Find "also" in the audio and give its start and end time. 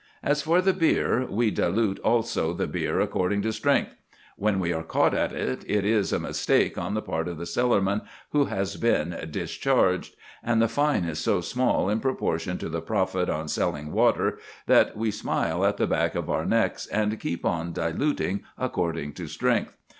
1.99-2.53